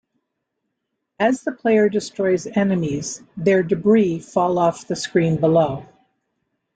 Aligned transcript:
As 1.19 1.43
the 1.43 1.51
player 1.51 1.87
destroys 1.87 2.47
enemies, 2.47 3.21
their 3.37 3.61
debris 3.61 4.17
fall 4.17 4.57
off 4.57 4.87
the 4.87 4.95
screen 4.95 5.39
below. 5.39 5.85